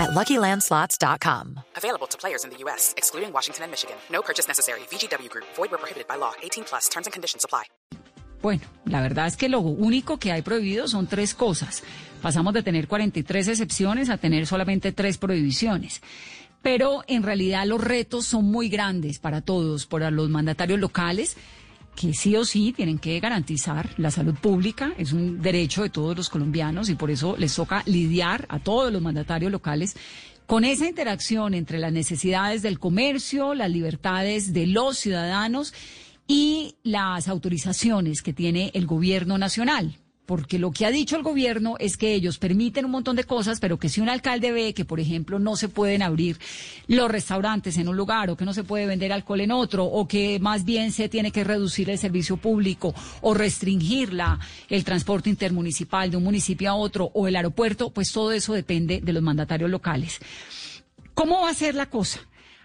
[0.00, 1.60] at LuckyLandSlots.com.
[1.76, 3.96] Available to players in the U.S., excluding Washington and Michigan.
[4.10, 4.80] No purchase necessary.
[4.90, 5.46] VGW Group.
[5.56, 6.32] Void where prohibited by law.
[6.42, 6.88] 18 plus.
[6.88, 7.64] Terms and conditions apply.
[8.42, 11.82] Bueno, la verdad es que lo único que hay prohibido son tres cosas.
[12.22, 16.00] Pasamos de tener 43 excepciones a tener solamente tres prohibiciones.
[16.62, 21.36] Pero en realidad los retos son muy grandes para todos, para los mandatarios locales
[21.94, 26.16] que sí o sí tienen que garantizar la salud pública, es un derecho de todos
[26.16, 29.96] los colombianos y por eso les toca lidiar a todos los mandatarios locales
[30.46, 35.74] con esa interacción entre las necesidades del comercio, las libertades de los ciudadanos
[36.26, 39.96] y las autorizaciones que tiene el gobierno nacional
[40.30, 43.58] porque lo que ha dicho el gobierno es que ellos permiten un montón de cosas,
[43.58, 46.38] pero que si un alcalde ve que, por ejemplo, no se pueden abrir
[46.86, 50.06] los restaurantes en un lugar o que no se puede vender alcohol en otro o
[50.06, 54.12] que más bien se tiene que reducir el servicio público o restringir
[54.68, 59.00] el transporte intermunicipal de un municipio a otro o el aeropuerto, pues todo eso depende
[59.00, 60.20] de los mandatarios locales.
[61.12, 62.20] ¿Cómo va a ser la cosa?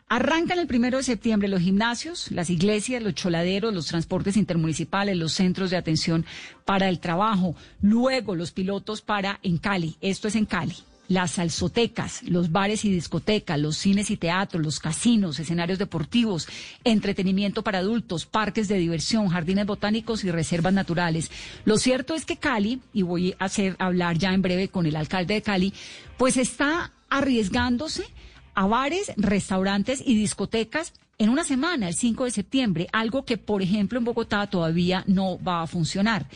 [0.07, 5.33] Arrancan el primero de septiembre los gimnasios, las iglesias, los choladeros, los transportes intermunicipales, los
[5.33, 6.27] centros de atención
[6.63, 10.75] para el trabajo, luego los pilotos para en Cali, esto es en Cali.
[11.07, 16.47] Las salsotecas, los bares y discotecas, los cines y teatros, los casinos, escenarios deportivos,
[16.83, 21.31] entretenimiento para adultos, parques de diversión, jardines botánicos y reservas naturales.
[21.63, 24.95] Lo cierto es que Cali, y voy a hacer hablar ya en breve con el
[24.95, 25.73] alcalde de Cali,
[26.17, 28.05] pues está arriesgándose
[28.55, 33.61] a bares, restaurantes y discotecas en una semana, el 5 de septiembre, algo que, por
[33.61, 36.27] ejemplo, en Bogotá todavía no va a funcionar.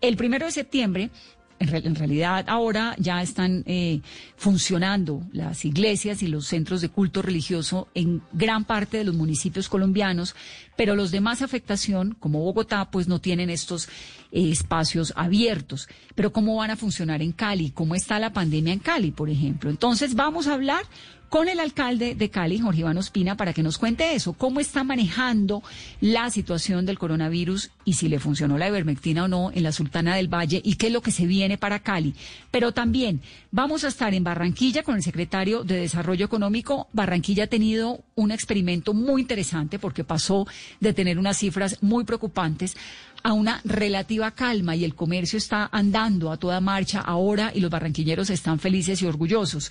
[0.00, 1.10] El primero de septiembre
[1.58, 4.00] en, realidad ahora ya están eh,
[4.36, 9.68] funcionando las iglesias y los centros de culto religioso en gran parte de los municipios
[9.68, 10.34] colombianos,
[10.76, 13.88] pero los de más afectación, como Bogotá, pues no tienen estos
[14.32, 15.88] eh, espacios abiertos.
[16.14, 17.70] Pero ¿cómo van a funcionar en Cali?
[17.70, 19.70] ¿Cómo está la pandemia en Cali, por ejemplo?
[19.70, 20.82] Entonces vamos a hablar
[21.28, 24.84] con el alcalde de Cali, Jorge Iván Ospina, para que nos cuente eso, cómo está
[24.84, 25.62] manejando
[26.00, 30.14] la situación del coronavirus y si le funcionó la ivermectina o no en la Sultana
[30.14, 32.14] del Valle y qué es lo que se viene para Cali.
[32.50, 33.20] Pero también
[33.50, 36.88] vamos a estar en Barranquilla con el secretario de Desarrollo Económico.
[36.92, 40.46] Barranquilla ha tenido un experimento muy interesante porque pasó
[40.80, 42.76] de tener unas cifras muy preocupantes
[43.22, 47.70] a una relativa calma y el comercio está andando a toda marcha ahora y los
[47.70, 49.70] barranquilleros están felices y orgullosos.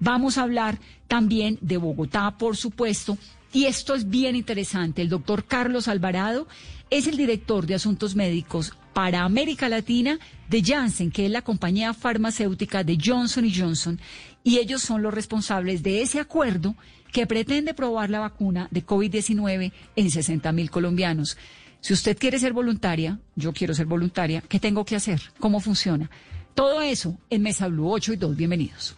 [0.00, 3.18] Vamos a hablar también de Bogotá, por supuesto,
[3.52, 5.02] y esto es bien interesante.
[5.02, 6.48] El doctor Carlos Alvarado
[6.90, 10.18] es el director de Asuntos Médicos para América Latina
[10.48, 14.00] de Janssen, que es la compañía farmacéutica de Johnson Johnson,
[14.42, 16.74] y ellos son los responsables de ese acuerdo
[17.14, 21.38] que pretende probar la vacuna de COVID-19 en 60 mil colombianos.
[21.80, 25.20] Si usted quiere ser voluntaria, yo quiero ser voluntaria, ¿qué tengo que hacer?
[25.38, 26.10] ¿Cómo funciona?
[26.54, 28.36] Todo eso en Mesa Blue 8 y 2.
[28.36, 28.96] Bienvenidos.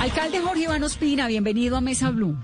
[0.00, 2.34] Alcalde Jorge Iván Ospina, bienvenido a Mesa Blue.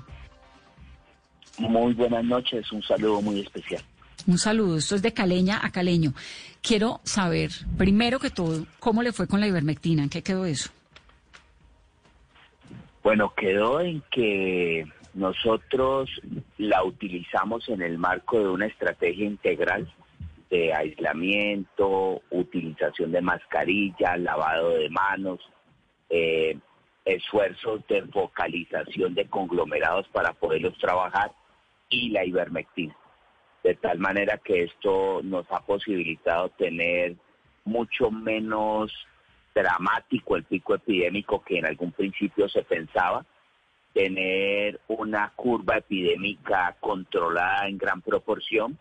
[1.56, 3.82] Muy buenas noches, un saludo muy especial.
[4.26, 6.12] Un saludo, esto es de Caleña a Caleño.
[6.60, 10.04] Quiero saber, primero que todo, ¿cómo le fue con la ivermectina?
[10.04, 10.70] ¿En qué quedó eso?
[13.02, 16.08] Bueno, quedó en que nosotros
[16.58, 19.92] la utilizamos en el marco de una estrategia integral
[20.50, 25.40] de aislamiento, utilización de mascarilla, lavado de manos,
[26.10, 26.56] eh,
[27.04, 31.32] esfuerzos de focalización de conglomerados para poderlos trabajar
[31.88, 32.96] y la ivermectina.
[33.62, 37.14] De tal manera que esto nos ha posibilitado tener
[37.64, 38.92] mucho menos
[39.54, 43.24] dramático el pico epidémico que en algún principio se pensaba,
[43.92, 48.78] tener una curva epidémica controlada en gran proporción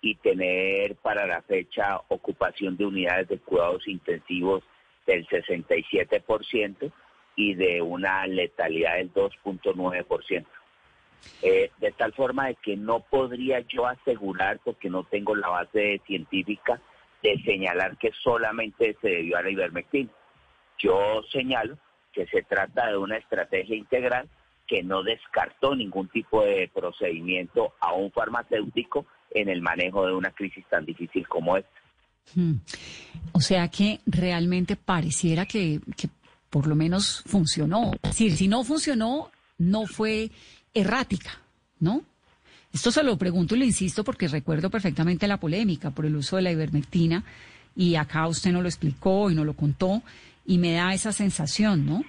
[0.00, 4.62] y tener para la fecha ocupación de unidades de cuidados intensivos
[5.06, 6.92] del 67%
[7.36, 10.44] y de una letalidad del 2.9%.
[11.42, 16.00] Eh, de tal forma de que no podría yo asegurar, porque no tengo la base
[16.06, 16.80] científica,
[17.22, 20.10] de señalar que solamente se debió a la ivermectina.
[20.78, 21.78] Yo señalo
[22.12, 24.28] que se trata de una estrategia integral
[24.66, 30.30] que no descartó ningún tipo de procedimiento a un farmacéutico en el manejo de una
[30.30, 31.70] crisis tan difícil como esta.
[32.34, 32.60] Hmm.
[33.32, 35.80] O sea que realmente pareciera que
[36.54, 37.92] por lo menos funcionó.
[37.94, 40.30] Es decir, si no funcionó, no fue
[40.74, 41.38] errática,
[41.80, 42.02] ¿no?
[42.72, 46.36] Esto se lo pregunto y le insisto porque recuerdo perfectamente la polémica por el uso
[46.36, 47.22] de la ivermectina
[47.76, 50.02] y acá usted no lo explicó y no lo contó
[50.44, 52.02] y me da esa sensación, ¿no?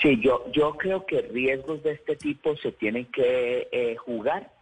[0.00, 4.52] Sí, yo, yo creo que riesgos de este tipo se tienen que eh, jugar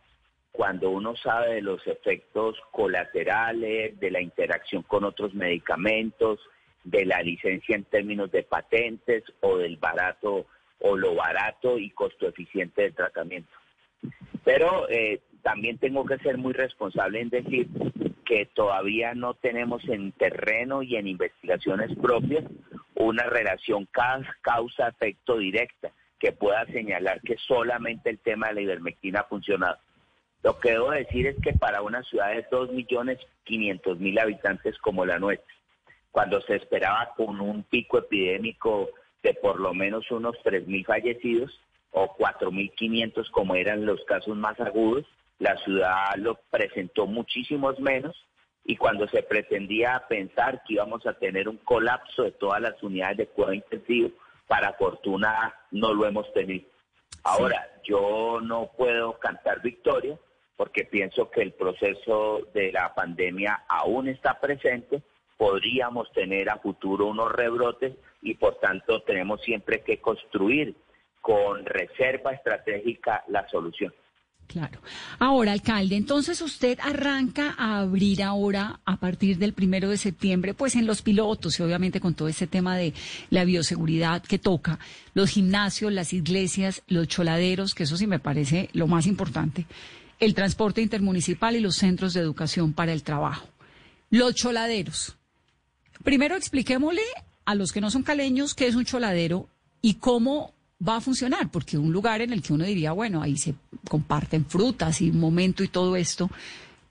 [0.50, 6.40] cuando uno sabe de los efectos colaterales, de la interacción con otros medicamentos,
[6.82, 10.46] de la licencia en términos de patentes o del barato
[10.80, 13.50] o lo barato y costo eficiente del tratamiento.
[14.44, 17.68] Pero eh, también tengo que ser muy responsable en decir
[18.24, 22.44] que todavía no tenemos en terreno y en investigaciones propias
[22.94, 23.88] una relación
[24.42, 29.78] causa-efecto directa que pueda señalar que solamente el tema de la ivermectina ha funcionado.
[30.42, 35.54] Lo que debo decir es que para una ciudad de 2.500.000 habitantes como la nuestra,
[36.10, 38.90] cuando se esperaba con un pico epidémico
[39.22, 41.60] de por lo menos unos 3.000 fallecidos
[41.90, 45.06] o 4.500 como eran los casos más agudos,
[45.38, 48.16] la ciudad lo presentó muchísimos menos
[48.64, 53.18] y cuando se pretendía pensar que íbamos a tener un colapso de todas las unidades
[53.18, 54.10] de cuidado intensivo,
[54.46, 56.66] para fortuna no lo hemos tenido.
[57.22, 60.18] Ahora, yo no puedo cantar victoria
[60.56, 65.02] porque pienso que el proceso de la pandemia aún está presente
[65.36, 70.74] podríamos tener a futuro unos rebrotes y por tanto tenemos siempre que construir
[71.20, 73.92] con reserva estratégica la solución.
[74.46, 74.80] Claro.
[75.18, 80.76] Ahora, alcalde, entonces usted arranca a abrir ahora, a partir del primero de septiembre, pues
[80.76, 82.94] en los pilotos y obviamente con todo este tema de
[83.30, 84.78] la bioseguridad que toca,
[85.14, 89.66] los gimnasios, las iglesias, los choladeros, que eso sí me parece lo más importante,
[90.20, 93.48] el transporte intermunicipal y los centros de educación para el trabajo.
[94.10, 95.16] Los choladeros,
[96.02, 97.02] Primero expliquémosle
[97.44, 99.48] a los que no son caleños qué es un choladero
[99.80, 100.52] y cómo
[100.86, 103.54] va a funcionar, porque un lugar en el que uno diría, bueno, ahí se
[103.88, 106.28] comparten frutas y un momento y todo esto,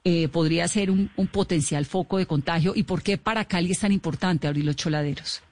[0.04, 2.74] eh, podría ser un, potencial foco de contagio.
[2.76, 5.44] ¿Y por qué para Cali es tan importante abrir los choladeros?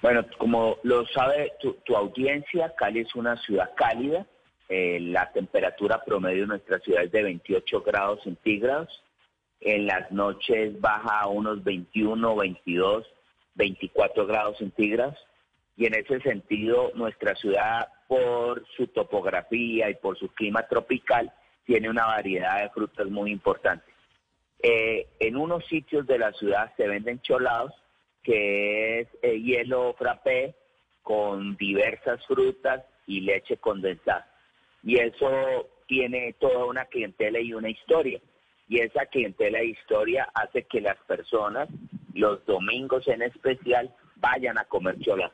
[0.00, 4.26] Bueno, como lo sabe tu, audiencia, Cali es una ciudad cálida.
[4.68, 8.88] Eh, la temperatura promedio de nuestra ciudad es de 28 grados centígrados
[9.64, 13.06] en las noches baja a unos 21, 22,
[13.54, 15.16] 24 grados centígrados.
[15.76, 21.32] Y en ese sentido, nuestra ciudad, por su topografía y por su clima tropical,
[21.64, 23.84] tiene una variedad de frutas muy importante.
[24.62, 27.72] Eh, en unos sitios de la ciudad se venden cholados,
[28.22, 30.54] que es eh, hielo frappé
[31.02, 34.28] con diversas frutas y leche condensada.
[34.82, 38.20] Y eso tiene toda una clientela y una historia
[38.68, 41.68] y esa clientela historia hace que las personas,
[42.14, 45.32] los domingos en especial, vayan a comer chola.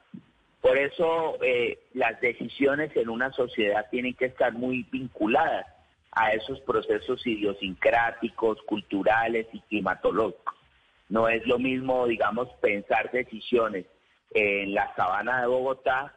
[0.61, 5.67] Por eso eh, las decisiones en una sociedad tienen que estar muy vinculadas
[6.13, 10.55] a esos procesos idiosincráticos, culturales y climatológicos.
[11.09, 13.87] No es lo mismo, digamos, pensar decisiones
[14.33, 16.15] en la sabana de Bogotá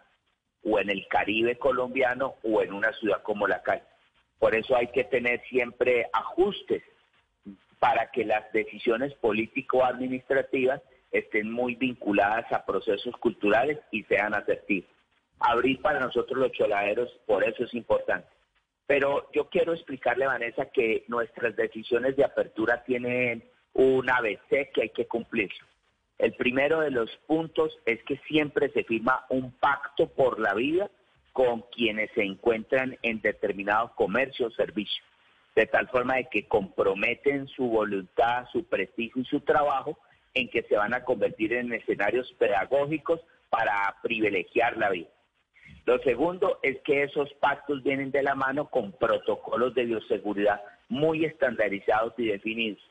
[0.64, 3.82] o en el Caribe colombiano o en una ciudad como la Cali.
[4.40, 6.84] Por eso hay que tener siempre ajustes
[7.82, 14.92] para que las decisiones político-administrativas estén muy vinculadas a procesos culturales y sean asertivas.
[15.40, 18.28] Abrir para nosotros los choladeros, por eso es importante.
[18.86, 24.90] Pero yo quiero explicarle, Vanessa, que nuestras decisiones de apertura tienen un ABC que hay
[24.90, 25.50] que cumplir.
[26.20, 30.92] El primero de los puntos es que siempre se firma un pacto por la vida
[31.34, 35.04] con quienes se encuentran en determinado comercio o servicio
[35.56, 39.98] de tal forma de que comprometen su voluntad, su prestigio y su trabajo
[40.34, 45.10] en que se van a convertir en escenarios pedagógicos para privilegiar la vida.
[45.86, 51.26] Lo segundo es que esos pactos vienen de la mano con protocolos de bioseguridad muy
[51.26, 52.82] estandarizados y definidos,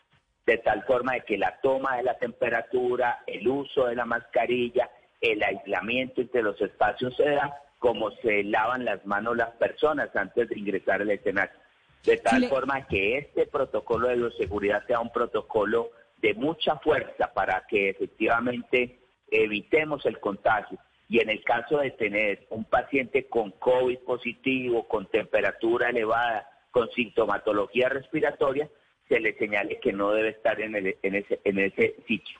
[0.44, 4.90] de tal forma de que la toma de la temperatura, el uso de la mascarilla,
[5.20, 10.48] el aislamiento entre los espacios se da como se lavan las manos las personas antes
[10.48, 11.59] de ingresar al escenario
[12.04, 17.64] de tal forma que este protocolo de bioseguridad sea un protocolo de mucha fuerza para
[17.68, 20.78] que efectivamente evitemos el contagio.
[21.08, 26.88] Y en el caso de tener un paciente con COVID positivo, con temperatura elevada, con
[26.92, 28.68] sintomatología respiratoria,
[29.08, 32.38] se le señale que no debe estar en, en, ese, en ese sitio.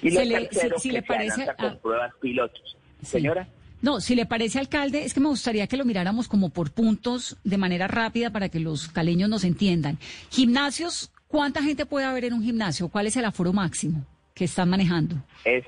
[0.00, 2.76] Y lo tercero, que le parece, con pruebas pilotos.
[3.02, 3.48] Señora.
[3.82, 7.36] No, si le parece, alcalde, es que me gustaría que lo miráramos como por puntos
[7.42, 9.98] de manera rápida para que los caleños nos entiendan.
[10.30, 12.88] Gimnasios, ¿cuánta gente puede haber en un gimnasio?
[12.88, 15.16] ¿Cuál es el aforo máximo que están manejando?
[15.44, 15.64] Es,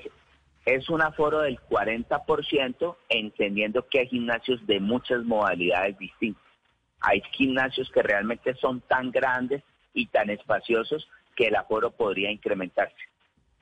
[0.65, 6.41] es un aforo del 40%, entendiendo que hay gimnasios de muchas modalidades distintas.
[7.01, 9.61] Hay gimnasios que realmente son tan grandes
[9.93, 11.05] y tan espaciosos
[11.35, 12.95] que el aforo podría incrementarse.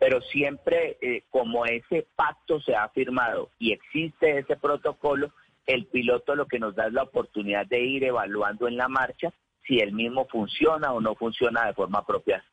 [0.03, 5.31] Pero siempre eh, como ese pacto se ha firmado y existe ese protocolo,
[5.65, 9.31] el piloto lo que nos da es la oportunidad de ir evaluando en la marcha
[9.65, 12.43] si el mismo funciona o no funciona de forma apropiada.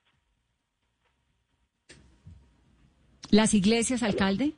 [3.33, 4.53] ¿Las iglesias, alcalde?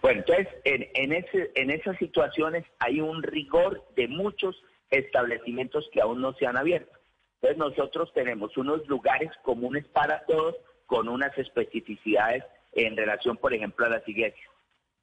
[0.00, 4.56] Bueno, entonces, en, en, ese, en esas situaciones hay un rigor de muchos
[4.90, 6.98] establecimientos que aún no se han abierto.
[7.34, 10.56] Entonces, nosotros tenemos unos lugares comunes para todos
[10.90, 12.42] con unas especificidades
[12.72, 14.50] en relación, por ejemplo, a las iglesias.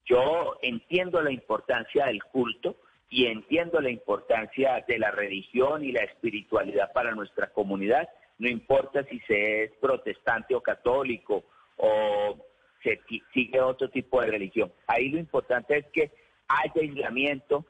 [0.03, 2.75] Yo entiendo la importancia del culto
[3.09, 9.05] y entiendo la importancia de la religión y la espiritualidad para nuestra comunidad, no importa
[9.05, 11.45] si se es protestante o católico
[11.77, 12.37] o
[12.83, 12.99] se
[13.33, 14.73] sigue otro tipo de religión.
[14.87, 16.11] Ahí lo importante es que
[16.49, 17.65] haya aislamiento,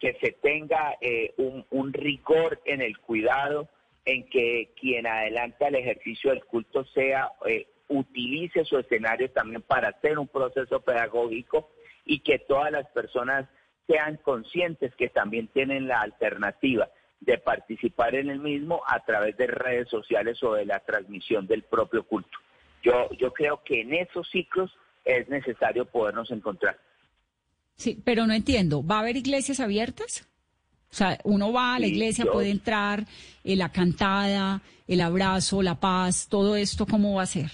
[0.00, 3.68] que se tenga eh, un, rigor en el cuidado,
[4.04, 9.88] en que quien adelanta el ejercicio del culto sea eh, utilice su escenario también para
[9.88, 11.70] hacer un proceso pedagógico
[12.04, 13.48] y que todas las personas
[13.86, 16.88] sean conscientes que también tienen la alternativa
[17.20, 21.62] de participar en el mismo a través de redes sociales o de la transmisión del
[21.64, 22.38] propio culto.
[22.82, 24.70] Yo, yo creo que en esos ciclos
[25.04, 26.78] es necesario podernos encontrar.
[27.76, 28.86] Sí, pero no entiendo.
[28.86, 30.29] ¿Va a haber iglesias abiertas?
[30.92, 33.04] O sea, uno va a la iglesia, puede entrar,
[33.44, 37.50] eh, la cantada, el abrazo, la paz, todo esto, ¿cómo va a ser?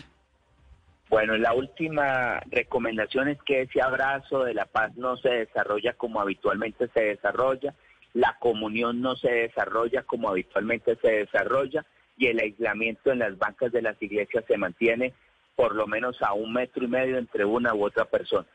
[1.11, 6.21] Bueno, la última recomendación es que ese abrazo de la paz no se desarrolla como
[6.21, 7.75] habitualmente se desarrolla,
[8.14, 11.85] la comunión no se desarrolla como habitualmente se desarrolla
[12.16, 15.12] y el aislamiento en las bancas de las iglesias se mantiene
[15.55, 18.47] por lo menos a un metro y medio entre una u otra persona.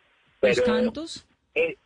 [0.41, 1.27] ¿Los cantos?
[1.53, 1.77] Eh,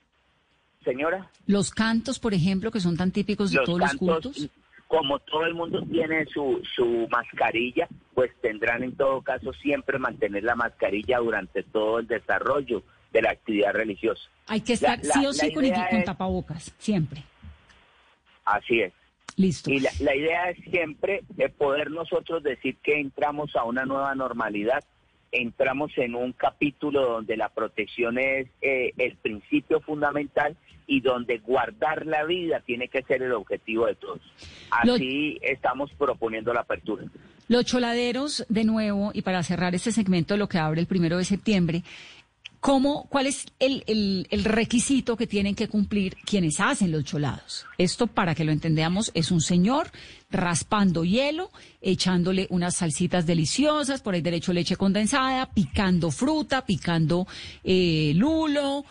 [0.86, 1.30] señora.
[1.48, 4.50] Los cantos, por ejemplo, que son tan típicos de todos los cultos.
[4.88, 10.44] Como todo el mundo tiene su, su mascarilla, pues tendrán en todo caso siempre mantener
[10.44, 14.22] la mascarilla durante todo el desarrollo de la actividad religiosa.
[14.48, 17.24] Hay que estar sí o sí con, con tapabocas, siempre.
[18.46, 18.94] Así es.
[19.38, 19.70] Listo.
[19.70, 24.84] Y la, idea es siempre de poder nosotros decir que entramos a una nueva normalidad,
[25.32, 30.56] entramos en un capítulo donde la protección es eh, el principio fundamental
[30.88, 34.22] y donde guardar la vida tiene que ser el objetivo de todos.
[34.70, 37.06] Así estamos proponiendo la apertura.
[37.48, 41.26] Los choladeros, de nuevo, y para cerrar este segmento, lo que abre el primero de
[41.26, 41.84] septiembre,
[42.66, 47.68] ¿Cómo, ¿Cuál es el, el, requisito que tienen que cumplir quienes hacen los cholados?
[47.78, 49.92] Esto, para que lo entendamos, es un señor
[50.32, 57.28] raspando hielo, echándole unas salsitas deliciosas, por ahí derecho leche condensada, picando fruta, picando
[57.64, 58.84] eh, lulo,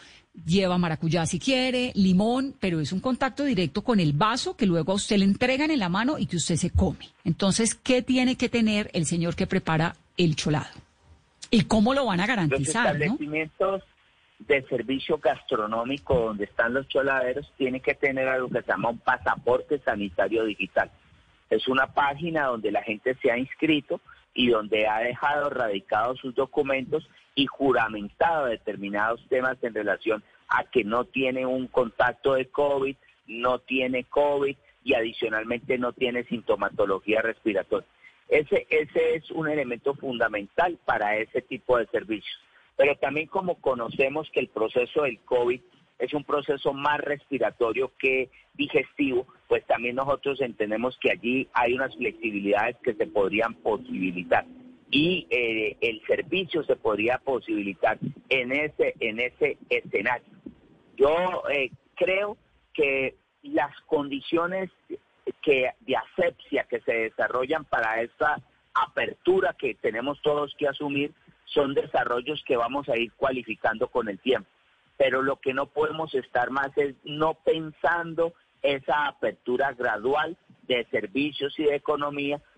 [0.45, 4.93] lleva maracuyá si quiere, limón, pero es un contacto directo con el vaso que luego
[4.93, 7.09] a usted le entregan en la mano y que usted se come.
[7.25, 10.75] Entonces, ¿qué tiene que tener el señor que prepara el cholado?
[11.51, 12.95] ¿Y cómo lo van a garantizar?
[12.97, 13.83] Los establecimientos
[14.41, 18.99] de servicio gastronómico donde están los choladeros tienen que tener algo que se llama un
[18.99, 20.91] pasaporte sanitario digital.
[21.49, 24.01] Es una página donde la gente se ha inscrito
[24.35, 30.85] y donde ha dejado radicados sus documentos y juramentado determinados temas en relación a que
[30.85, 37.89] no tiene un contacto de COVID, no tiene COVID y adicionalmente no tiene sintomatología respiratoria.
[38.29, 42.39] Ese, ese es un elemento fundamental para ese tipo de servicios.
[42.77, 45.61] Pero también como conocemos que el proceso del COVID
[45.99, 51.95] es un proceso más respiratorio que digestivo, pues también nosotros entendemos que allí hay unas
[51.97, 54.45] flexibilidades que se podrían posibilitar
[54.95, 57.99] y eh, el servicio se podría posibilitar
[58.29, 60.33] en ese en ese escenario.
[60.97, 62.37] Yo eh, creo
[62.73, 64.71] que las condiciones
[65.47, 68.41] de asepsia que se desarrollan para esta
[68.73, 71.13] apertura que tenemos todos que asumir
[71.47, 74.49] son desarrollos que vamos a ir cualificando con el tiempo.
[74.97, 78.33] Pero lo que no podemos estar más es no pensando
[78.63, 80.37] esa apertura gradual
[80.69, 82.41] de servicios y de economía,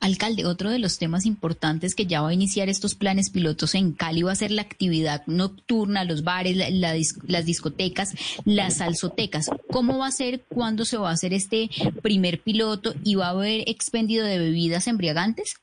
[0.00, 3.92] Alcalde, otro de los temas importantes que ya va a iniciar estos planes pilotos en
[3.92, 8.14] Cali va a ser la actividad nocturna, los bares, las discotecas,
[8.44, 9.50] las salsotecas.
[9.70, 11.68] ¿Cómo va a ser, cuándo se va a hacer este
[12.00, 15.54] primer piloto y va a haber expendido de bebidas embriagantes?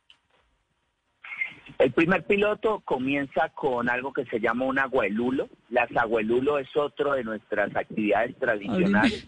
[1.78, 5.50] El primer piloto comienza con algo que se llama un agüelulo.
[5.70, 9.26] Las agüelulo es otro de nuestras actividades tradicionales.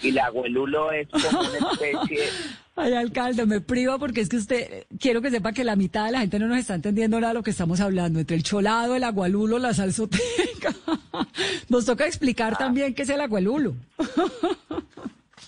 [0.00, 2.20] Y la agüelulo es como una especie...
[2.74, 6.12] Ay, alcalde, me priva porque es que usted, quiero que sepa que la mitad de
[6.12, 8.96] la gente no nos está entendiendo nada de lo que estamos hablando, entre el cholado,
[8.96, 10.74] el agualulo, la salsoteca.
[11.68, 13.74] Nos toca explicar también qué es el agualulo.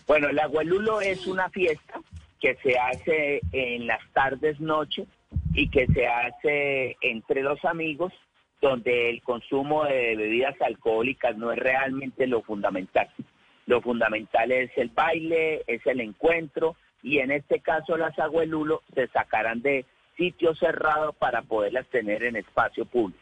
[0.07, 1.99] Bueno, el agüelulo es una fiesta
[2.41, 5.07] que se hace en las tardes, noche
[5.55, 8.13] y que se hace entre los amigos,
[8.61, 13.09] donde el consumo de bebidas alcohólicas no es realmente lo fundamental.
[13.67, 19.09] Lo fundamental es el baile, es el encuentro y en este caso las agüelulo se
[19.09, 19.85] sacarán de
[20.17, 23.21] sitios cerrados para poderlas tener en espacio público.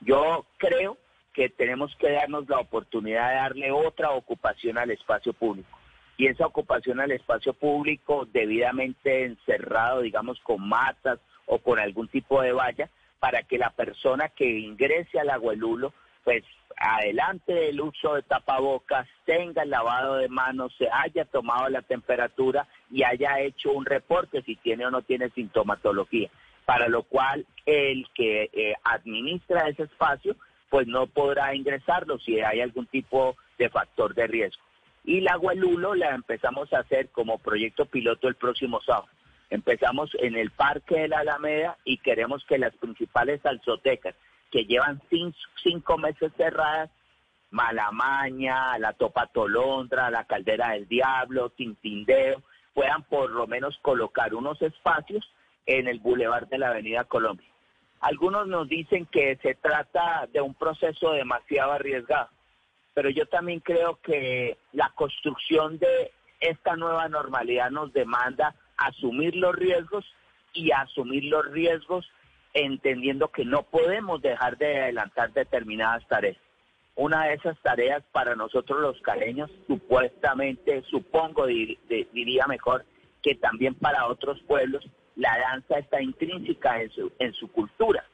[0.00, 0.96] Yo creo
[1.32, 5.78] que tenemos que darnos la oportunidad de darle otra ocupación al espacio público.
[6.16, 11.18] Y esa ocupación al espacio público debidamente encerrado, digamos, con matas
[11.50, 12.88] o con algún tipo de valla,
[13.18, 15.92] para que la persona que ingrese al agüelulo,
[16.24, 16.44] pues
[16.76, 22.66] adelante del uso de tapabocas, tenga el lavado de manos, se haya tomado la temperatura
[22.90, 26.30] y haya hecho un reporte si tiene o no tiene sintomatología.
[26.64, 30.36] Para lo cual el que eh, administra ese espacio
[30.68, 34.62] pues no podrá ingresarlo si hay algún tipo de factor de riesgo.
[35.04, 39.08] Y la Huelulo la empezamos a hacer como proyecto piloto el próximo sábado.
[39.50, 44.14] Empezamos en el Parque de la Alameda y queremos que las principales salsotecas
[44.50, 46.90] que llevan cin- cinco meses cerradas,
[47.50, 52.42] Malamaña, la Topa Tolondra, la Caldera del Diablo, Tintindeo,
[52.74, 55.28] puedan por lo menos colocar unos espacios
[55.66, 57.46] en el bulevar de la Avenida Colombia.
[58.00, 62.28] Algunos nos dicen que se trata de un proceso demasiado arriesgado,
[62.94, 69.54] pero yo también creo que la construcción de esta nueva normalidad nos demanda asumir los
[69.54, 70.04] riesgos
[70.52, 72.10] y asumir los riesgos
[72.54, 76.36] entendiendo que no podemos dejar de adelantar determinadas tareas.
[76.96, 82.84] Una de esas tareas para nosotros los caleños, supuestamente, supongo, diría mejor,
[83.22, 88.04] que también para otros pueblos, la danza está intrínseca en su, en su cultura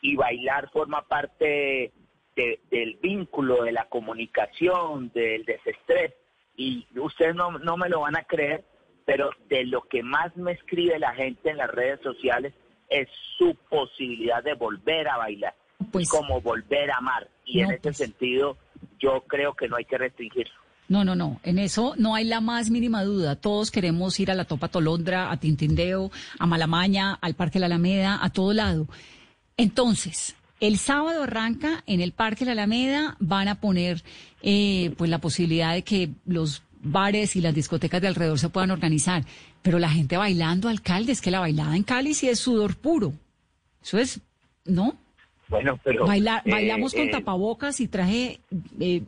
[0.00, 1.92] y bailar forma parte
[2.36, 6.14] de- del vínculo, de la comunicación, del desestrés.
[6.56, 8.64] Y ustedes no me lo van a creer,
[9.04, 12.52] pero de lo que más me escribe la gente en las redes sociales
[12.88, 15.54] es su posibilidad de volver a bailar,
[15.90, 17.28] Pues- como volver a amar.
[17.44, 17.96] Y No, en ese pues.
[17.98, 18.56] sentido,
[18.98, 20.54] yo creo que no hay que restringirlo.
[20.86, 21.40] No, no, no.
[21.44, 23.36] En eso no hay la más mínima duda.
[23.36, 28.18] Todos queremos ir a la Topa Tolondra, a Tintindeo, a Malamaña, al Parque La Alameda,
[28.22, 28.86] a todo lado.
[29.56, 34.02] Entonces, el sábado arranca en el Parque La Alameda, van a poner
[34.42, 38.70] eh, pues la posibilidad de que los bares y las discotecas de alrededor se puedan
[38.70, 39.22] organizar.
[39.62, 43.12] Pero la gente bailando, alcalde, es que la bailada en Cali sí es sudor puro.
[43.82, 44.20] Eso es,
[44.64, 44.96] ¿no?
[45.48, 46.06] Bueno, pero...
[46.06, 48.40] Baila- eh, bailamos con eh, tapabocas y traje...
[48.80, 49.02] eh,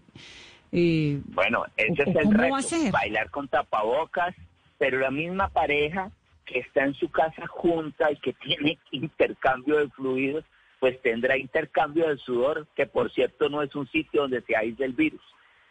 [0.72, 2.92] eh, Bueno, ese ¿O- es el cómo reto, va a ser?
[2.92, 4.34] bailar con tapabocas,
[4.78, 6.10] pero la misma pareja
[6.44, 10.44] que está en su casa junta y que tiene intercambio de fluidos,
[10.80, 14.84] pues tendrá intercambio de sudor, que por cierto no es un sitio donde se aísle
[14.86, 15.22] el virus,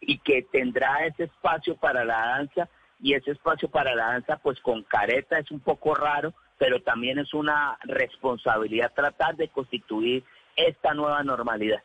[0.05, 4.59] y que tendrá ese espacio para la danza, y ese espacio para la danza, pues
[4.61, 10.23] con careta es un poco raro, pero también es una responsabilidad tratar de constituir
[10.55, 11.81] esta nueva normalidad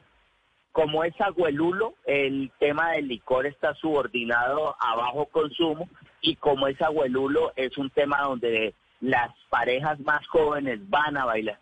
[0.72, 5.88] como es agüelulo, el tema del licor está subordinado a bajo consumo
[6.20, 11.58] y como es agüelulo es un tema donde las parejas más jóvenes van a bailar.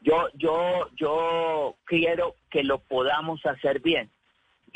[0.00, 4.10] Yo, yo, yo quiero que lo podamos hacer bien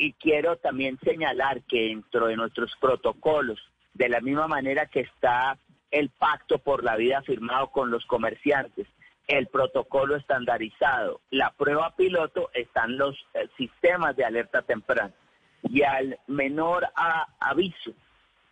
[0.01, 3.59] y quiero también señalar que dentro de nuestros protocolos,
[3.93, 5.59] de la misma manera que está
[5.91, 8.87] el pacto por la vida firmado con los comerciantes,
[9.27, 15.13] el protocolo estandarizado, la prueba piloto, están los eh, sistemas de alerta temprana.
[15.69, 17.91] Y al menor a- aviso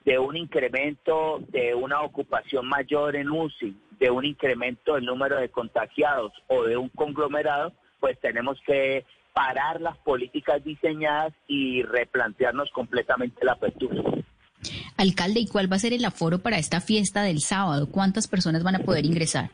[0.06, 5.50] de un incremento de una ocupación mayor en UCI, de un incremento del número de
[5.50, 9.04] contagiados o de un conglomerado, pues tenemos que
[9.34, 14.04] parar las políticas diseñadas y replantearnos completamente la apertura.
[14.98, 17.90] Alcalde, ¿y cuál va a ser el aforo para esta fiesta del sábado?
[17.90, 19.52] ¿Cuántas personas van a poder ingresar?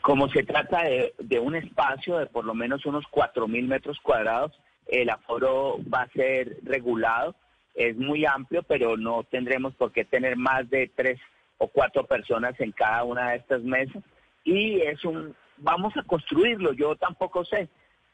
[0.00, 4.52] Como se trata de, un espacio de por lo menos unos 4.000 metros cuadrados,
[4.86, 7.36] el aforo va a ser regulado.
[7.74, 11.20] Es muy amplio, pero no tendremos por qué tener más de tres
[11.58, 14.02] o cuatro personas en cada una de estas mesas.
[14.44, 16.72] Y es un, vamos a construirlo.
[16.72, 17.68] Yo tampoco sé.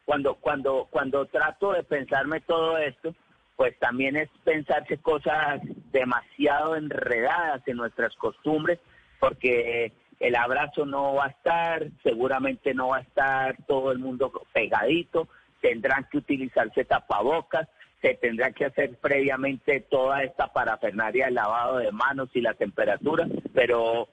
[0.05, 3.14] Cuando, cuando, cuando trato de pensarme todo esto,
[3.57, 5.61] pues también es pensarse cosas
[5.92, 8.79] demasiado enredadas en nuestras costumbres,
[9.18, 14.33] porque el abrazo no va a estar, seguramente no va a estar todo el mundo
[14.53, 15.29] pegadito,
[15.61, 17.68] tendrán que utilizarse tapabocas,
[18.00, 23.26] se tendrá que hacer previamente toda esta parafernaria de lavado de manos y la temperatura,
[23.53, 24.09] pero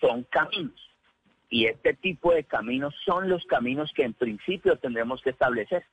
[0.00, 0.74] son caminos.
[1.48, 5.84] Y este tipo de caminos son los caminos que en principio tendremos que establecer.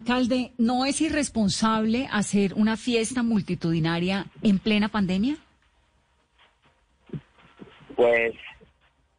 [0.00, 5.36] Alcalde, ¿no es irresponsable hacer una fiesta multitudinaria en plena pandemia?
[7.96, 8.34] Pues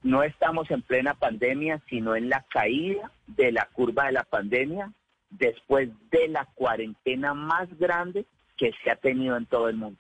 [0.04, 4.94] no estamos en plena pandemia, sino en la caída de la curva de la pandemia
[5.30, 8.26] después de la cuarentena más grande
[8.58, 10.00] que se ha tenido en todo el mundo.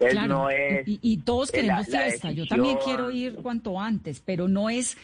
[0.00, 4.96] No es y, todos queremos fiesta, yo también quiero ir cuanto antes, pero no es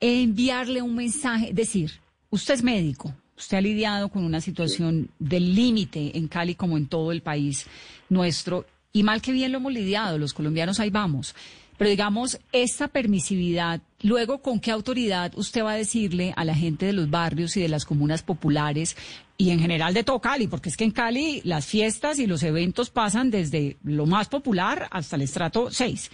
[0.00, 1.92] enviarle un mensaje, decir,
[2.30, 6.88] usted es médico, Usted ha lidiado con una situación del límite en Cali como en
[6.88, 7.66] todo el país
[8.10, 8.66] nuestro.
[8.92, 11.34] Y mal que bien lo hemos lidiado, los colombianos ahí vamos.
[11.80, 16.84] Pero digamos, esta permisividad, luego, ¿con qué autoridad usted va a decirle a la gente
[16.84, 18.98] de los barrios y de las comunas populares
[19.38, 20.46] y en general de todo Cali?
[20.46, 24.88] Porque es que en Cali las fiestas y los eventos pasan desde lo más popular
[24.90, 26.10] hasta el estrato 6.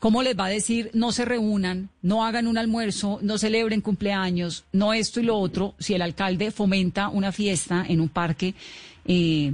[0.00, 4.64] ¿Cómo les va a decir no se reúnan, no hagan un almuerzo, no celebren cumpleaños,
[4.72, 8.56] no esto y lo otro, si el alcalde fomenta una fiesta en un parque,
[9.04, 9.52] eh,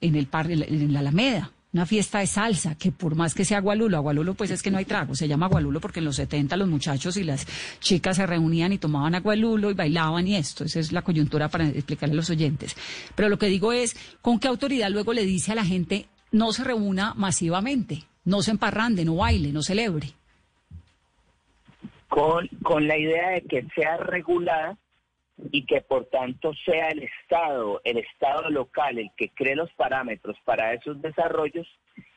[0.00, 1.52] en el parque, en la Alameda?
[1.72, 4.78] Una fiesta de salsa, que por más que sea Agualulo, Agualulo pues es que no
[4.78, 7.46] hay trago, se llama Agualulo porque en los 70 los muchachos y las
[7.80, 11.68] chicas se reunían y tomaban Agualulo y bailaban y esto, esa es la coyuntura para
[11.68, 12.76] explicarle a los oyentes.
[13.14, 16.52] Pero lo que digo es, ¿con qué autoridad luego le dice a la gente no
[16.52, 18.04] se reúna masivamente?
[18.24, 20.08] no se emparrande, no baile, no celebre.
[22.08, 24.76] Con, con la idea de que sea regulada
[25.50, 30.36] y que por tanto sea el Estado, el Estado local el que cree los parámetros
[30.44, 31.66] para esos desarrollos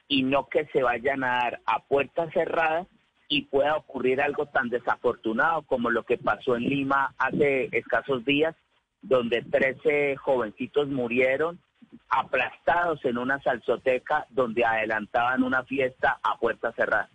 [0.08, 2.86] y no que se vayan a dar a puerta cerrada
[3.28, 8.56] y pueda ocurrir algo tan desafortunado como lo que pasó en Lima hace escasos días,
[9.02, 11.60] donde 13 jovencitos murieron
[12.10, 17.10] aplastados en una salsoteca donde adelantaban una fiesta a puerta cerrada.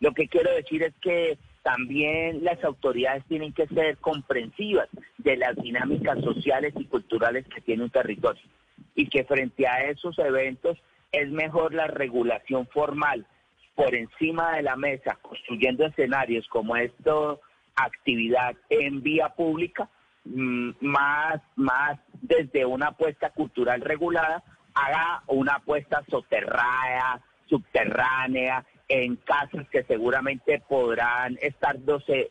[0.00, 5.56] Lo que quiero decir es que también las autoridades tienen que ser comprensivas de las
[5.56, 8.42] dinámicas sociales y culturales que tiene un territorio
[8.94, 10.78] y que frente a esos eventos
[11.10, 13.26] es mejor la regulación formal
[13.74, 17.40] por encima de la mesa, construyendo escenarios como esto,
[17.74, 19.90] actividad en vía pública,
[20.28, 24.42] Mm, más, más desde una apuesta cultural regulada,
[24.74, 31.76] haga una apuesta soterrada, subterránea, en casas que seguramente podrán estar,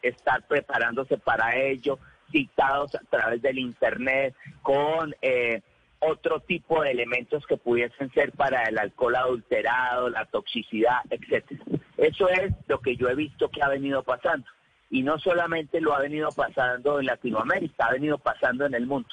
[0.02, 2.00] estar preparándose para ello,
[2.32, 5.62] citados a través del Internet, con eh,
[6.00, 11.64] otro tipo de elementos que pudiesen ser para el alcohol adulterado, la toxicidad, etcétera.
[11.98, 14.46] Eso es lo que yo he visto que ha venido pasando
[14.90, 19.10] y no solamente lo ha venido pasando en Latinoamérica, ha venido pasando en el mundo.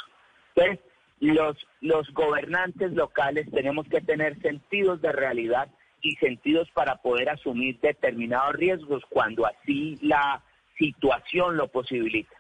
[0.55, 0.85] Entonces,
[1.21, 5.69] los, los gobernantes locales tenemos que tener sentidos de realidad
[6.03, 10.43] y sentidos para poder asumir determinados riesgos cuando así la
[10.77, 12.35] situación lo posibilita.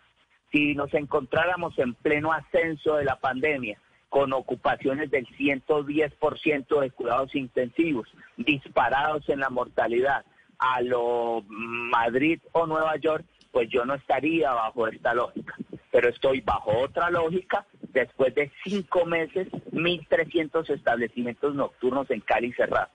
[0.50, 3.78] Si nos encontráramos en pleno ascenso de la pandemia,
[4.10, 10.26] con ocupaciones del 110% de cuidados intensivos, disparados en la mortalidad,
[10.58, 15.54] a lo Madrid o Nueva York, pues yo no estaría bajo esta lógica.
[15.90, 22.90] Pero estoy bajo otra lógica después de cinco meses, 1.300 establecimientos nocturnos en Cali cerrados.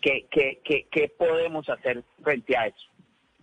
[0.00, 2.88] ¿Qué, qué, qué, ¿Qué podemos hacer frente a eso?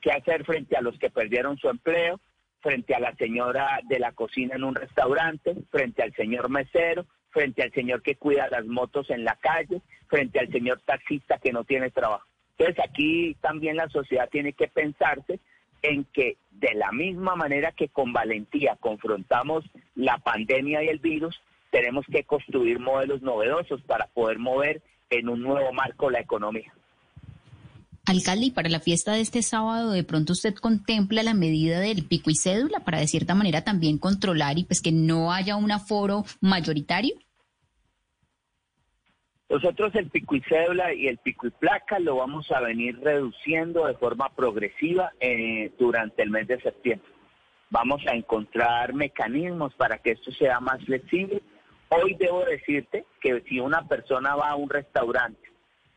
[0.02, 2.20] ¿Qué hacer frente a los que perdieron su empleo?
[2.66, 7.62] frente a la señora de la cocina en un restaurante, frente al señor mesero, frente
[7.62, 11.64] al señor que cuida las motos en la calle, frente al señor taxista que no
[11.64, 12.26] tiene trabajo.
[12.58, 15.40] Entonces aquí también la sociedad tiene que pensarse
[15.84, 19.64] en que de la misma manera que con valentía confrontamos
[19.94, 21.40] la pandemia y el virus,
[21.70, 26.74] tenemos que construir modelos novedosos para poder mover en un nuevo marco la economía.
[28.06, 32.06] Alcalde, y para la fiesta de este sábado, ¿de pronto usted contempla la medida del
[32.06, 35.72] pico y cédula para de cierta manera también controlar y pues que no haya un
[35.72, 37.16] aforo mayoritario?
[39.50, 43.88] Nosotros el pico y cédula y el pico y placa lo vamos a venir reduciendo
[43.88, 47.08] de forma progresiva eh, durante el mes de septiembre.
[47.70, 51.42] Vamos a encontrar mecanismos para que esto sea más flexible.
[51.90, 55.42] Hoy debo decirte que si una persona va a un restaurante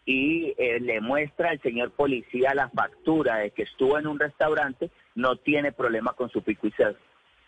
[0.04, 4.90] y eh, le muestra al señor policía la factura de que estuvo en un restaurante,
[5.14, 6.98] no tiene problema con su pico y cédula.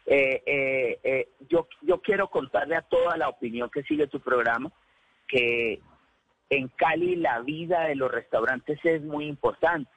[0.07, 4.73] Eh, yo, yo quiero contarle a toda la opinión que sigue tu programa
[5.29, 5.81] que
[6.51, 9.91] en Cali la vida de los restaurantes es muy importante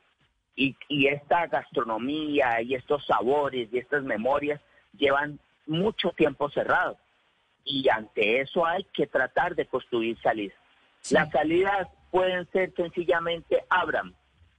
[0.55, 0.75] y,
[1.07, 4.61] esta gastronomía y estos sabores y estas memorias
[4.95, 6.97] llevan mucho tiempo cerrados
[7.65, 10.57] y ante eso hay que tratar de construir salidas.
[11.11, 14.13] Las salidas pueden ser sencillamente Abram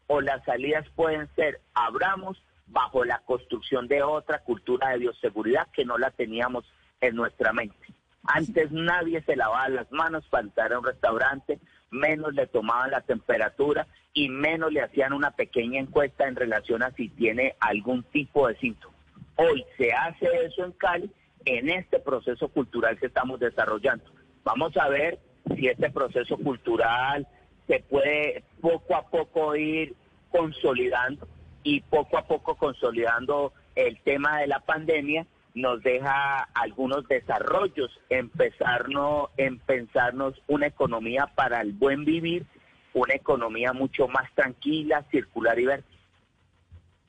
[0.07, 5.85] o las salidas pueden ser abramos bajo la construcción de otra cultura de bioseguridad que
[5.85, 6.64] no la teníamos
[7.01, 7.77] en nuestra mente.
[8.25, 11.59] Antes nadie se lavaba las manos para entrar a un restaurante,
[11.90, 16.90] menos le tomaban la temperatura y menos le hacían una pequeña encuesta en relación a
[16.93, 18.95] si tiene algún tipo de síntoma.
[19.37, 21.11] Hoy se hace eso en Cali
[21.44, 24.04] en este proceso cultural que estamos desarrollando.
[24.44, 25.18] Vamos a ver
[25.57, 27.26] si este proceso cultural
[27.66, 29.94] se puede poco a poco ir
[30.30, 31.26] consolidando
[31.62, 39.30] y poco a poco consolidando el tema de la pandemia nos deja algunos desarrollos, empezarnos,
[39.37, 42.44] en pensarnos una economía para el buen vivir,
[42.92, 45.85] una economía mucho más tranquila, circular y verde.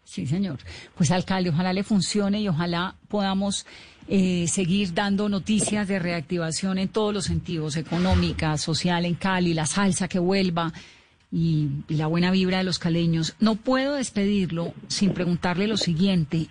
[0.04, 0.60] Sí, señor.
[0.96, 3.66] Pues alcalde, ojalá le funcione y ojalá podamos
[4.08, 9.66] eh, seguir dando noticias de reactivación en todos los sentidos, económica, social en Cali, la
[9.66, 10.74] salsa que vuelva
[11.32, 13.36] y la buena vibra de los caleños.
[13.40, 16.48] No puedo despedirlo sin preguntarle lo siguiente.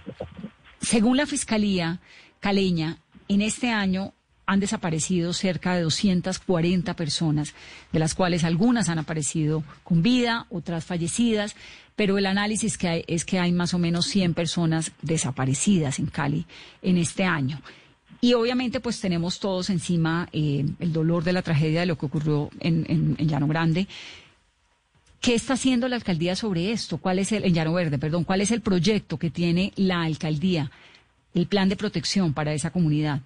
[0.81, 2.01] Según la Fiscalía
[2.41, 4.13] caleña, en este año
[4.47, 7.55] han desaparecido cerca de 240 personas,
[7.93, 11.57] de las cuales algunas han aparecido con vida, otras fallecidas,
[11.97, 16.07] pero el análisis que hay es que hay más o menos 100 personas desaparecidas en
[16.07, 16.47] Cali
[16.83, 17.61] en este año.
[18.21, 22.07] Y obviamente pues tenemos todos encima eh, el dolor de la tragedia de lo que
[22.07, 23.87] ocurrió en, en Llano Grande.
[25.21, 26.99] ¿Qué está haciendo la alcaldía sobre esto?
[26.99, 30.71] ¿Cuál es el, en Llano Verde, perdón, cuál es el proyecto que tiene la alcaldía,
[31.35, 33.23] el plan de protección para esa comunidad?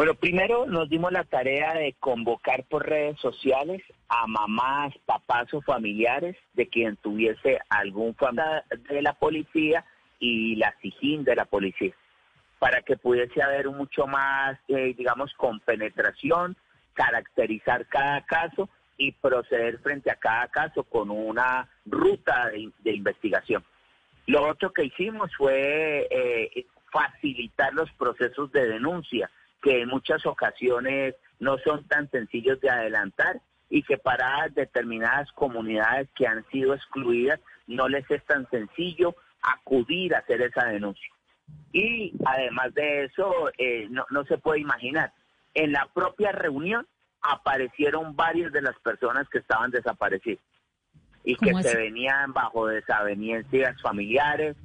[0.00, 5.60] Bueno, primero nos dimos la tarea de convocar por redes sociales a mamás, papás o
[5.60, 9.84] familiares de quien tuviese algún familiar de la policía
[10.18, 11.92] y la SIGIN de la policía,
[12.58, 16.56] para que pudiese haber mucho más, eh, digamos, compenetración,
[16.94, 23.62] caracterizar cada caso y proceder frente a cada caso con una ruta de, investigación.
[24.26, 29.30] Lo otro que hicimos fue eh, facilitar los procesos de denuncia,
[29.62, 36.08] que en muchas ocasiones no son tan sencillos de adelantar y que para determinadas comunidades
[36.14, 41.08] que han sido excluidas no les es tan sencillo acudir a hacer esa denuncia.
[41.72, 45.12] Y además de eso, eh, no, no se puede imaginar,
[45.54, 46.86] en la propia reunión
[47.22, 50.42] aparecieron varias de las personas que estaban desaparecidas
[51.24, 54.56] y que se venían bajo desavenencias familiares,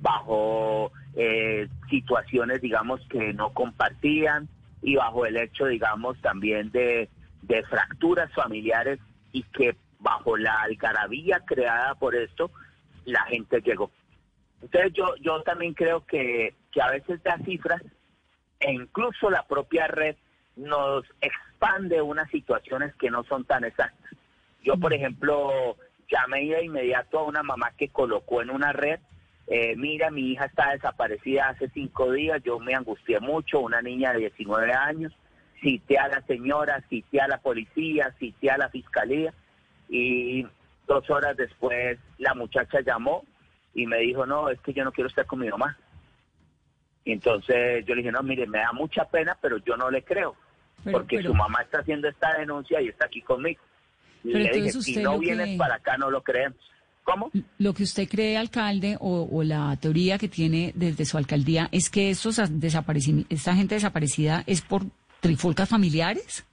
[0.00, 4.48] bajo eh, situaciones, digamos, que no compartían
[4.82, 7.08] y bajo el hecho, digamos, también de,
[7.42, 8.98] de fracturas familiares
[9.32, 12.50] y que bajo la algarabía creada por esto,
[13.04, 13.90] la gente llegó.
[14.60, 17.82] Entonces yo, yo también creo que, que a veces las cifras
[18.60, 20.16] e incluso la propia red
[20.56, 24.12] nos expande unas situaciones que no son tan exactas.
[24.62, 25.76] Yo, por ejemplo,
[26.08, 29.00] llamé de inmediato a una mamá que colocó en una red,
[29.46, 34.12] eh, mira, mi hija está desaparecida hace cinco días, yo me angustié mucho, una niña
[34.12, 35.12] de 19 años,
[35.60, 39.32] cité a la señora, cité a la policía, cité a la fiscalía
[39.88, 40.46] y
[40.86, 43.24] dos horas después la muchacha llamó
[43.74, 45.76] y me dijo, no, es que yo no quiero estar con mi mamá.
[47.04, 50.02] Y entonces yo le dije, no, mire, me da mucha pena, pero yo no le
[50.02, 50.36] creo,
[50.90, 53.60] porque su mamá está haciendo esta denuncia y está aquí conmigo.
[54.22, 56.58] Y le dije, si no vienes para acá, no lo creemos.
[57.04, 57.30] ¿Cómo?
[57.58, 62.10] Lo que usted cree, alcalde, o, la teoría que tiene desde su alcaldía, es que
[62.10, 64.82] estos esta gente desaparecida es por
[65.20, 66.46] trifulcas familiares.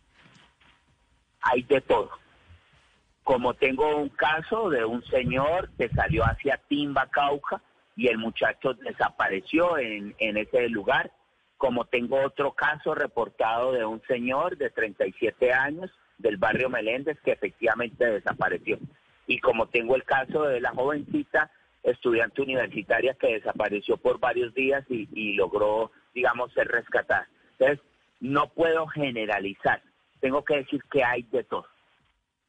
[1.41, 2.09] Hay de todo.
[3.23, 7.61] Como tengo un caso de un señor que salió hacia Timba, Cauca,
[7.95, 11.11] y el muchacho desapareció en, en ese lugar,
[11.57, 17.33] como tengo otro caso reportado de un señor de 37 años del barrio Meléndez que
[17.33, 18.79] efectivamente desapareció.
[19.29, 21.51] Y como tengo el caso de la jovencita
[21.83, 27.29] estudiante universitaria que desapareció por varios días y, y logró, digamos, ser rescatada.
[27.51, 27.79] Entonces,
[28.19, 29.83] no puedo generalizar,
[30.19, 31.67] tengo que decir que hay de todo,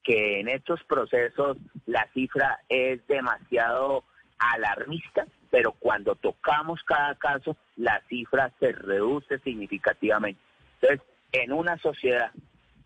[0.03, 4.05] que en estos procesos la cifra es demasiado
[4.39, 10.41] alarmista, pero cuando tocamos cada caso, la cifra se reduce significativamente.
[10.81, 12.33] Entonces, en una sociedad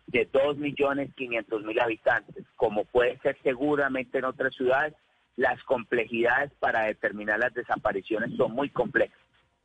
[0.07, 4.93] de 2.500.000 habitantes, como puede ser seguramente en otras ciudades,
[5.35, 9.17] las complejidades para determinar las desapariciones son muy complejas.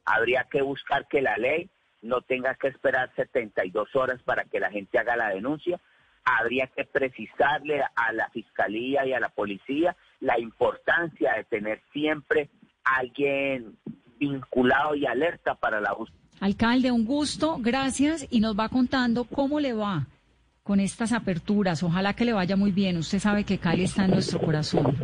[0.05, 1.71] Habría que buscar que la ley
[2.03, 5.79] no tenga que esperar 72 horas para que la gente haga la denuncia.
[6.25, 12.49] Habría que precisarle a la fiscalía y a la policía la importancia de tener siempre
[12.83, 13.77] alguien
[14.19, 16.19] vinculado y alerta para la búsqueda.
[16.41, 20.07] Alcalde, un gusto, gracias y nos va contando cómo le va
[20.63, 21.83] con estas aperturas.
[21.83, 22.97] Ojalá que le vaya muy bien.
[22.97, 24.97] Usted sabe que Cali está en nuestro corazón.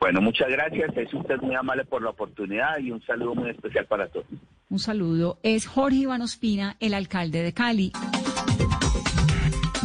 [0.00, 0.96] Bueno, muchas gracias.
[0.96, 4.26] Es usted muy amable por la oportunidad y un saludo muy especial para todos.
[4.70, 5.38] Un saludo.
[5.42, 7.92] Es Jorge Iván Ospina, el alcalde de Cali.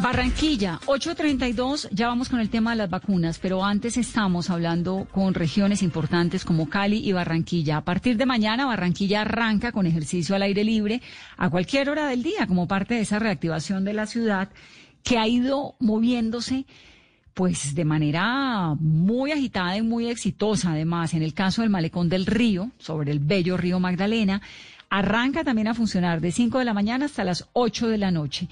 [0.04, 5.34] Barranquilla, 8.32, ya vamos con el tema de las vacunas, pero antes estamos hablando con
[5.34, 7.78] regiones importantes como Cali y Barranquilla.
[7.78, 11.02] A partir de mañana, Barranquilla arranca con ejercicio al aire libre
[11.38, 14.50] a cualquier hora del día, como parte de esa reactivación de la ciudad
[15.04, 16.66] que ha ido moviéndose
[17.34, 21.14] pues de manera muy agitada y muy exitosa además.
[21.14, 24.42] En el caso del malecón del río, sobre el bello río Magdalena,
[24.90, 28.50] arranca también a funcionar de 5 de la mañana hasta las 8 de la noche.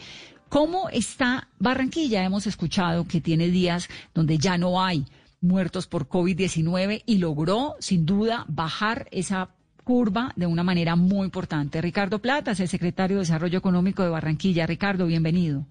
[0.51, 2.25] ¿Cómo está Barranquilla?
[2.25, 5.05] Hemos escuchado que tiene días donde ya no hay
[5.39, 11.79] muertos por COVID-19 y logró, sin duda, bajar esa curva de una manera muy importante.
[11.79, 14.67] Ricardo Plata es el secretario de Desarrollo Económico de Barranquilla.
[14.67, 15.65] Ricardo, bienvenido.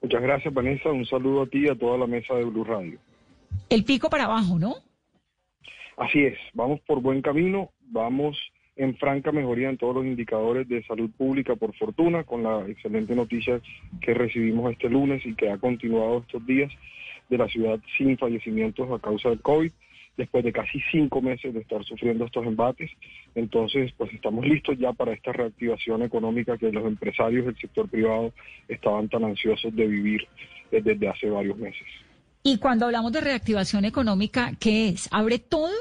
[0.00, 0.88] Muchas gracias, Vanessa.
[0.90, 3.00] Un saludo a ti y a toda la mesa de Blue Radio.
[3.68, 4.76] El pico para abajo, ¿no?
[5.96, 8.38] Así es, vamos por buen camino, vamos
[8.76, 13.14] en franca mejoría en todos los indicadores de salud pública, por fortuna, con la excelente
[13.14, 13.60] noticia
[14.00, 16.70] que recibimos este lunes y que ha continuado estos días
[17.28, 19.72] de la ciudad sin fallecimientos a causa del COVID,
[20.16, 22.90] después de casi cinco meses de estar sufriendo estos embates.
[23.34, 28.32] Entonces, pues estamos listos ya para esta reactivación económica que los empresarios del sector privado
[28.68, 30.26] estaban tan ansiosos de vivir
[30.70, 31.86] desde hace varios meses.
[32.42, 35.08] Y cuando hablamos de reactivación económica, ¿qué es?
[35.12, 35.72] ¿Abre todo?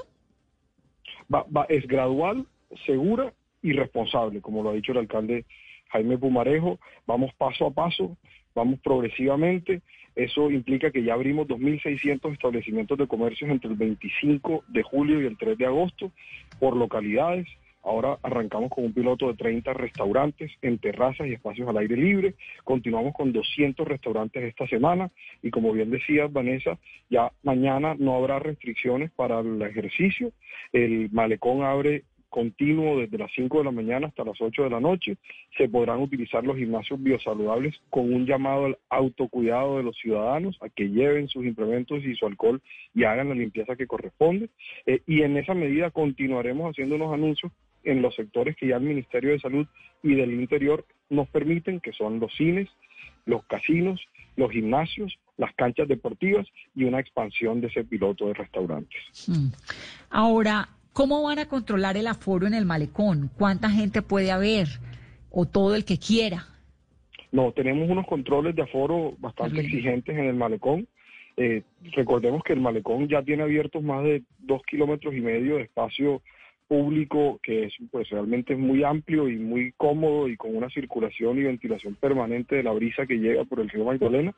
[1.70, 2.46] es gradual,
[2.86, 5.46] segura y responsable, como lo ha dicho el alcalde
[5.90, 6.80] Jaime Pumarejo.
[7.06, 8.18] Vamos paso a paso,
[8.54, 9.82] vamos progresivamente.
[10.16, 15.26] Eso implica que ya abrimos 2.600 establecimientos de comercios entre el 25 de julio y
[15.26, 16.12] el 3 de agosto
[16.60, 17.48] por localidades.
[17.84, 22.34] Ahora arrancamos con un piloto de 30 restaurantes en terrazas y espacios al aire libre.
[22.64, 25.12] Continuamos con 200 restaurantes esta semana
[25.44, 30.32] y como bien decía Vanessa, ya mañana no habrá restricciones para el ejercicio.
[30.72, 34.82] El malecón abre continuo desde las 5 de la mañana hasta las 8 de la
[34.82, 35.16] noche.
[35.58, 40.68] Se podrán utilizar los gimnasios biosaludables con un llamado al autocuidado de los ciudadanos a
[40.68, 42.62] que lleven sus implementos y su alcohol
[42.94, 44.50] y hagan la limpieza que corresponde.
[44.86, 47.54] Eh, y en esa medida continuaremos haciendo unos anuncios
[47.86, 49.66] en los sectores que ya el Ministerio de Salud
[50.04, 52.68] y del Interior nos permiten, que son los cines,
[53.26, 54.02] los casinos,
[54.36, 56.46] los gimnasios, las canchas deportivas
[56.76, 59.02] y una expansión de ese piloto de restaurantes.
[59.28, 59.48] Mm.
[60.10, 63.30] Ahora, ¿Cómo van a controlar el aforo en el malecón?
[63.38, 64.68] ¿Cuánta gente puede haber?
[65.30, 66.46] ¿O todo el que quiera?
[67.34, 70.88] No, tenemos unos controles de aforo bastante exigentes en el malecón.
[71.36, 71.64] Eh,
[71.98, 76.22] recordemos que el malecón ya tiene abiertos más de dos kilómetros y medio de espacio
[76.68, 81.44] público que es pues realmente muy amplio y muy cómodo y con una circulación y
[81.44, 84.34] ventilación permanente de la brisa que llega por el río Magdalena.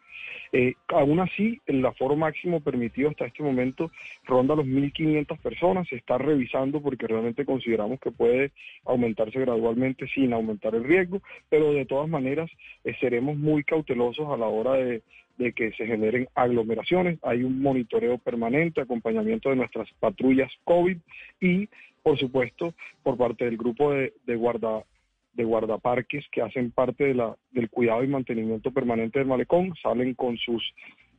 [0.52, 3.92] Eh, aún así, el aforo máximo permitido hasta este momento
[4.26, 5.88] ronda los 1.500 personas.
[5.88, 8.52] Se está revisando porque realmente consideramos que puede
[8.86, 12.50] aumentarse gradualmente sin aumentar el riesgo, pero de todas maneras
[12.84, 15.02] eh, seremos muy cautelosos a la hora de,
[15.38, 17.20] de que se generen aglomeraciones.
[17.24, 20.98] Hay un monitoreo permanente, acompañamiento de nuestras patrullas COVID
[21.40, 21.70] y
[22.08, 22.74] por supuesto,
[23.04, 24.86] por parte del grupo de, guarda
[25.34, 30.14] de guardaparques que hacen parte de la, del cuidado y mantenimiento permanente del malecón, salen
[30.14, 30.64] con sus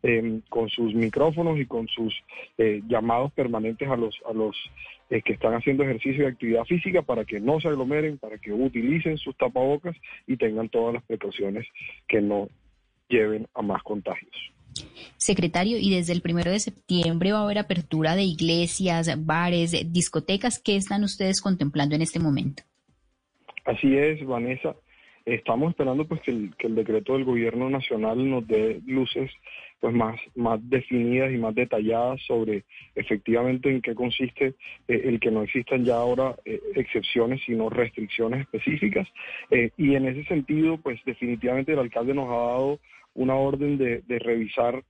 [0.02, 2.14] em, con sus micrófonos y con sus
[2.56, 4.56] eh, llamados permanentes a los a los
[5.10, 8.50] eh, que están haciendo ejercicio y actividad física para que no se aglomeren, para que
[8.50, 9.94] utilicen sus tapabocas
[10.26, 11.66] y tengan todas las precauciones
[12.06, 12.48] que no
[13.08, 14.34] lleven a más contagios.
[15.16, 20.60] Secretario, y desde el primero de septiembre va a haber apertura de iglesias, bares, discotecas.
[20.62, 22.62] ¿Qué están ustedes contemplando en este momento?
[23.64, 24.76] Así es, Vanessa.
[25.26, 29.30] Estamos esperando pues que el, que el decreto del gobierno nacional nos dé luces
[29.80, 32.64] pues más, más definidas y más detalladas sobre
[32.94, 34.54] efectivamente en qué consiste
[34.88, 39.08] eh, el que no existan ya ahora eh, excepciones sino restricciones específicas.
[39.50, 42.80] Eh, y en ese sentido pues definitivamente el alcalde nos ha dado
[43.14, 44.82] una orden de, de revisar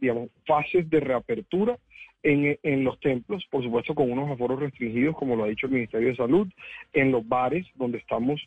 [0.00, 1.76] digamos fases de reapertura
[2.22, 5.72] en, en, los templos, por supuesto con unos aforos restringidos, como lo ha dicho el
[5.72, 6.48] Ministerio de Salud,
[6.94, 8.40] en los bares, donde estamos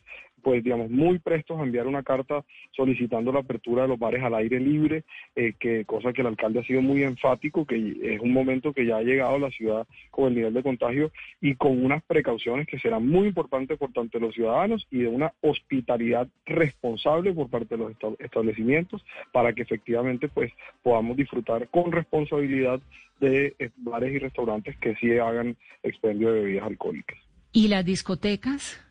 [0.44, 4.34] pues digamos, muy prestos a enviar una carta solicitando la apertura de los bares al
[4.34, 8.32] aire libre, eh, que cosa que el alcalde ha sido muy enfático, que es un
[8.32, 11.82] momento que ya ha llegado a la ciudad con el nivel de contagio y con
[11.82, 16.28] unas precauciones que serán muy importantes por parte de los ciudadanos y de una hospitalidad
[16.44, 22.80] responsable por parte de los establecimientos para que efectivamente pues podamos disfrutar con responsabilidad
[23.20, 27.18] de eh, bares y restaurantes que sí hagan expendio de bebidas alcohólicas.
[27.52, 28.83] ¿Y las discotecas?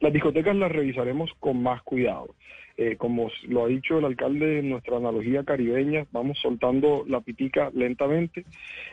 [0.00, 2.34] Las discotecas las revisaremos con más cuidado.
[2.76, 7.70] Eh, como lo ha dicho el alcalde en nuestra analogía caribeña, vamos soltando la pitica
[7.72, 8.44] lentamente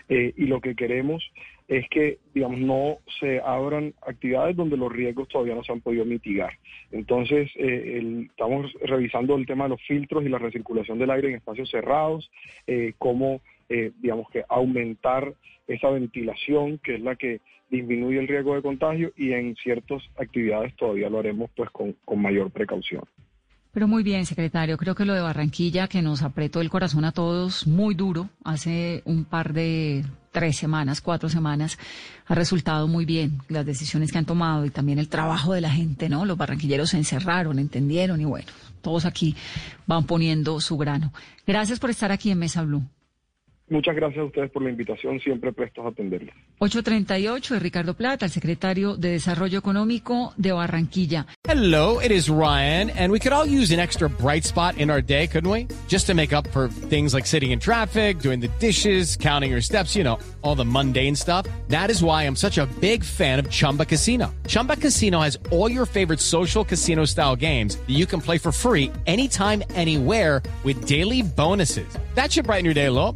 [0.07, 1.23] eh, y lo que queremos
[1.67, 6.05] es que, digamos, no se abran actividades donde los riesgos todavía no se han podido
[6.05, 6.51] mitigar.
[6.91, 11.35] Entonces, eh, estamos revisando el tema de los filtros y la recirculación del aire en
[11.35, 12.29] espacios cerrados,
[12.99, 13.41] cómo,
[14.01, 15.33] digamos, que aumentar
[15.67, 17.41] esa ventilación, que es la que
[17.71, 22.51] disminuye el riesgo de contagio y en ciertas actividades todavía lo haremos pues con, mayor
[22.51, 23.03] precaución.
[23.73, 24.77] Pero muy bien, secretario.
[24.77, 29.01] Creo que lo de Barranquilla, que nos apretó el corazón a todos muy duro hace
[29.05, 30.03] un par de
[30.33, 31.79] tres semanas, cuatro semanas,
[32.27, 35.69] ha resultado muy bien las decisiones que han tomado y también el trabajo de la
[35.69, 36.25] gente, ¿no?
[36.25, 38.47] Los barranquilleros se encerraron, entendieron y bueno,
[38.81, 39.37] todos aquí
[39.87, 41.13] van poniendo su grano.
[41.47, 42.83] Gracias por estar aquí en Mesa Blue.
[43.71, 46.35] Muchas gracias a ustedes por la invitación, siempre prestos a atenderles.
[46.59, 51.25] 838 de Ricardo Plata, el secretario de Desarrollo Económico de Barranquilla.
[51.47, 55.01] Hello, it is Ryan, and we could all use an extra bright spot in our
[55.01, 55.69] day, couldn't we?
[55.87, 59.61] Just to make up for things like sitting in traffic, doing the dishes, counting your
[59.61, 61.47] steps, you know, all the mundane stuff.
[61.69, 64.35] That is why I'm such a big fan of Chumba Casino.
[64.47, 68.51] Chumba Casino has all your favorite social casino style games that you can play for
[68.51, 71.87] free anytime, anywhere with daily bonuses.
[72.15, 73.15] That should brighten your day a little.